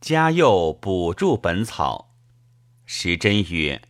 [0.00, 2.14] 嘉佑补注本草。
[2.86, 3.82] 时珍曰：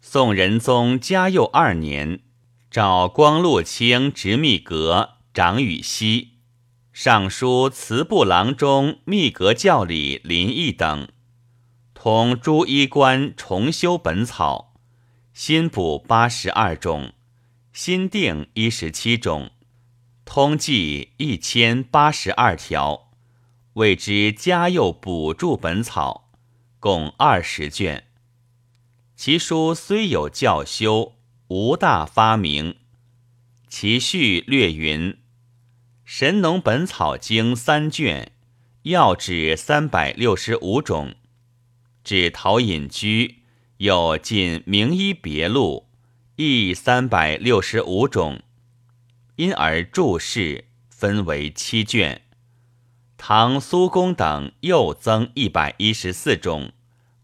[0.00, 2.18] 宋仁宗嘉佑二年，
[2.68, 6.38] 召光禄卿直秘阁长与西，
[6.92, 11.06] 尚书祠部郎中秘阁教理林毅等，
[11.94, 14.74] 同诸医官重修本草，
[15.32, 17.12] 新补八十二种，
[17.72, 19.52] 新定一十七种，
[20.24, 23.03] 通记一千八十二条，
[23.74, 26.30] 谓之嘉佑补注本草，
[26.78, 28.04] 共二十卷。
[29.16, 31.16] 其书虽有教修，
[31.48, 32.76] 无大发明。
[33.68, 35.10] 其序略云：
[36.04, 38.30] 《神农本草经》三卷，
[38.82, 41.16] 药旨三百六十五种。
[42.04, 43.40] 指陶隐居
[43.78, 45.88] 有近《名医别录》，
[46.36, 48.40] 亦三百六十五种，
[49.34, 52.20] 因而注释分为七卷。
[53.26, 56.72] 唐苏公等又增一百一十四种，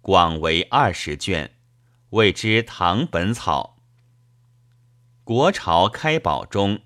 [0.00, 1.56] 广为二十卷。
[2.08, 3.76] 谓之唐本草。
[5.24, 6.80] 国朝开宝中，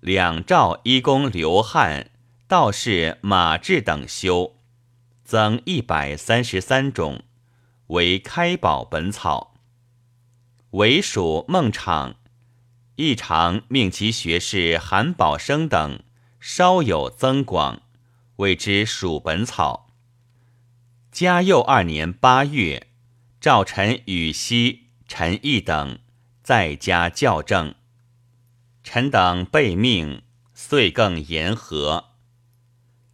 [0.00, 2.10] 两赵医公刘汉、
[2.48, 4.56] 道士马志等修，
[5.22, 7.22] 增一百三十三种，
[7.86, 9.54] 为开宝本草。
[10.70, 12.16] 为属孟昶，
[12.96, 16.02] 亦常命其学士韩宝生等
[16.40, 17.82] 稍有增广，
[18.40, 19.90] 谓之蜀本草。
[21.12, 22.88] 嘉佑二年八月。
[23.38, 26.00] 赵臣禹锡、陈毅等
[26.42, 27.74] 在家校正，
[28.82, 32.10] 臣等备命，遂更言和。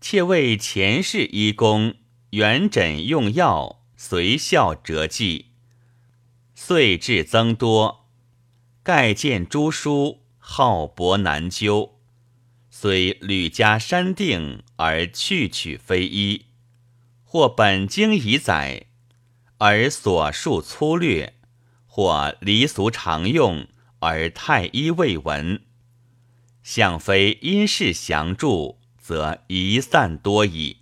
[0.01, 1.95] 妾为前世医公，
[2.31, 5.53] 元诊用药，随效折记，
[6.57, 8.09] 遂至增多。
[8.83, 11.96] 盖见诸书浩博难究，
[12.79, 16.45] 虽屡加删定，而去取非一，
[17.25, 18.85] 或本经已载。
[19.57, 21.33] 而所述粗略，
[21.87, 23.67] 或离俗常用，
[24.01, 25.63] 而太医未闻。
[26.63, 30.81] 相非因事详著，则遗散多矣。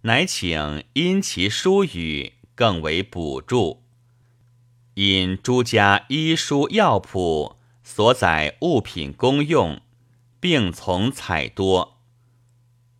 [0.00, 3.84] 乃请因其疏语，更为补助。
[4.94, 9.80] 因诸家医书药谱所载物品功用，
[10.40, 12.02] 并从采多，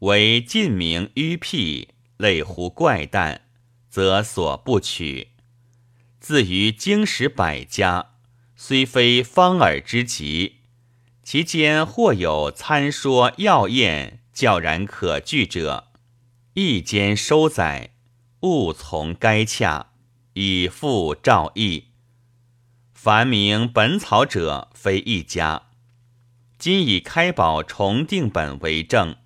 [0.00, 3.43] 为近名迂辟，类乎怪诞。
[3.91, 5.28] 则所不取。
[6.21, 8.10] 自于经史百家，
[8.54, 10.59] 虽非方耳之极，
[11.22, 15.88] 其间或有参说药验，较然可据者，
[16.53, 17.94] 亦兼收载，
[18.41, 19.93] 勿从该洽，
[20.34, 21.87] 以复照义。
[22.93, 25.68] 凡名本草者，非一家。
[26.59, 29.17] 今以开宝重定本为证，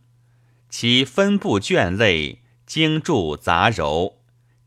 [0.69, 4.17] 其分布卷类，经注杂糅。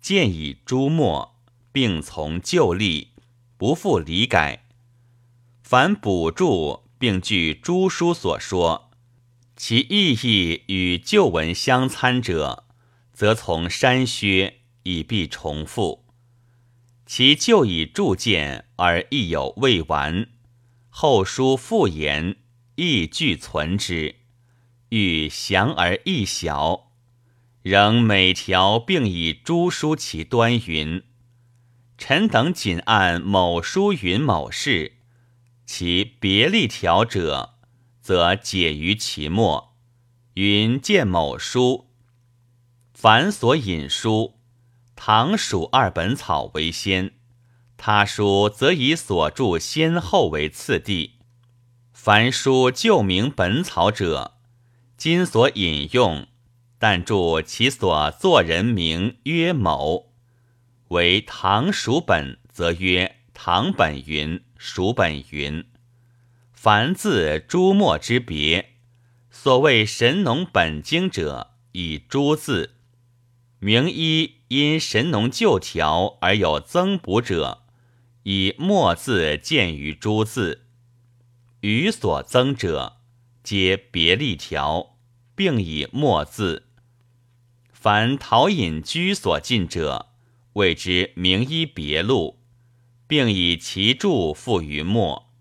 [0.01, 1.35] 见以诸墨
[1.71, 3.09] 并从旧例，
[3.57, 4.65] 不复理改。
[5.63, 8.91] 凡补注并据诸书所说，
[9.55, 12.65] 其意义与旧文相参者，
[13.13, 16.05] 则从删削，以避重复。
[17.05, 20.27] 其旧以注见而亦有未完，
[20.89, 22.37] 后书复言，
[22.75, 24.15] 亦俱存之，
[24.89, 26.91] 欲详而易小。
[27.61, 31.03] 仍每条并以诸书其端云，
[31.97, 34.97] 臣等仅按某书云某事，
[35.65, 37.55] 其别立条者，
[38.01, 39.75] 则解于其末。
[40.35, 41.87] 云见某书，
[42.93, 44.37] 凡所引书，
[44.95, 47.13] 唐蜀二本草为先，
[47.77, 51.14] 他书则以所著先后为次第。
[51.97, 54.33] 凡书旧名本草者，
[54.97, 56.27] 今所引用。
[56.77, 60.11] 但注其所作人名曰某，
[60.89, 65.63] 为唐蜀本，则曰唐本云、蜀本云。
[66.51, 68.73] 凡字诸墨之别，
[69.31, 72.71] 所谓神农本经者，以诸字；
[73.59, 77.63] 名医因神农旧条而有增补者，
[78.23, 80.64] 以墨字见于诸字。
[81.67, 82.97] 余所增者，
[83.41, 84.97] 皆别立条，
[85.33, 86.67] 并以墨字。
[87.71, 90.09] 凡陶隐居所进者，
[90.53, 92.39] 谓之名医别录，
[93.07, 95.31] 并以其注附于末。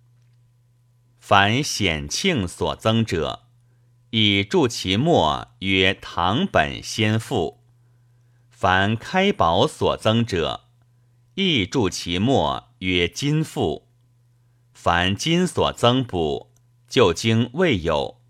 [1.18, 3.42] 凡显庆所增者，
[4.08, 7.60] 以注其末曰唐本先赋。
[8.48, 10.70] 凡开宝所增者，
[11.34, 13.90] 亦注其末曰金赋。
[14.84, 16.52] 凡金所增补，
[16.90, 18.20] 旧经未有，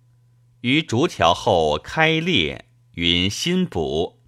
[0.60, 2.66] 于逐条后开裂。
[2.92, 4.20] 云新补，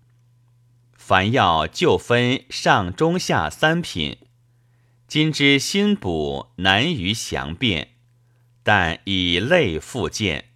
[0.93, 4.19] 凡药就分上中下三品。
[5.07, 7.91] 今之新补难于详辨，
[8.65, 10.47] 但以类复见。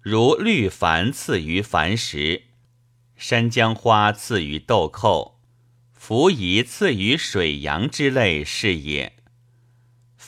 [0.00, 2.44] 如绿矾次于矾石，
[3.14, 5.38] 山姜花次于豆蔻，
[6.00, 9.18] 茯苡次于水杨之类是也。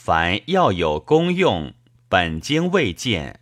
[0.05, 1.73] 凡要有功用，
[2.07, 3.39] 本经未见，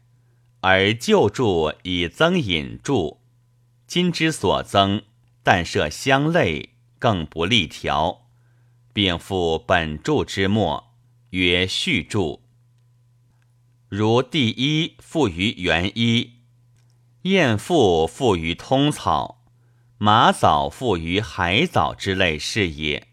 [0.62, 3.20] 而旧注以增引注。
[3.86, 5.02] 今之所增，
[5.44, 8.30] 但设相类，更不利条。
[8.94, 10.94] 并复本注之末，
[11.32, 12.44] 曰续注。
[13.90, 16.36] 如第一附于元一，
[17.24, 19.44] 燕附附于通草，
[19.98, 23.10] 马藻附于海藻之类是也。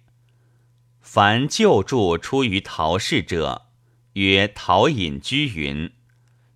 [1.13, 3.67] 凡旧注出于陶氏者，
[4.13, 5.91] 曰陶隐居云；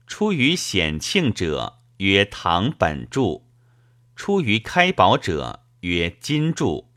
[0.07, 3.49] 出于显庆者，曰唐本注；
[4.15, 6.89] 出于开宝者，曰金注。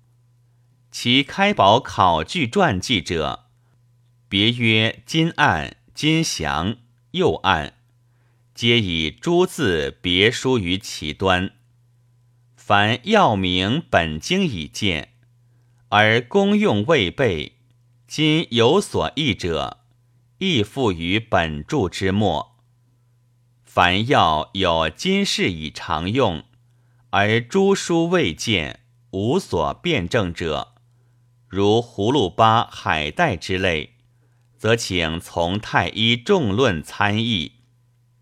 [0.92, 3.48] 其开宝考据传记者，
[4.30, 6.78] 别曰金案、金祥、
[7.10, 7.74] 右案，
[8.54, 11.54] 皆以诸字别书于其端。
[12.56, 15.14] 凡药名本经已见，
[15.90, 17.54] 而功用未备，
[18.08, 19.80] 今有所异者，
[20.40, 22.58] 亦附于本注之末。
[23.64, 26.44] 凡药有今世已常用，
[27.12, 28.82] 而诸书未见，
[29.12, 30.74] 无所辩证者。
[31.48, 33.94] 如葫芦巴、海带之类，
[34.58, 37.54] 则请从太医众论参议，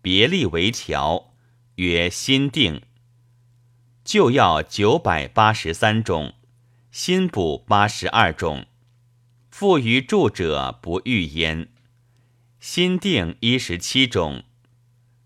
[0.00, 1.32] 别立为条，
[1.76, 2.82] 曰新定。
[4.04, 6.34] 旧药九百八十三种，
[6.98, 8.64] 新补八十二种，
[9.50, 11.68] 附于注者不欲焉。
[12.58, 14.44] 新定一十七种，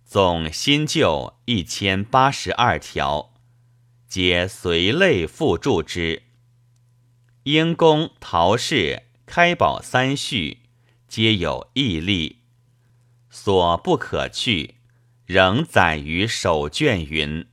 [0.04, 3.34] 总新旧一千八十二条，
[4.08, 6.24] 皆随类附注之。
[7.44, 10.62] 英公、陶氏、开宝三序，
[11.06, 12.38] 皆有异例，
[13.30, 14.74] 所不可去，
[15.24, 17.46] 仍载于手卷云。